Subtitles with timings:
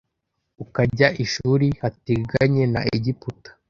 [0.63, 3.49] ukajya i shuri hateganye na egiputa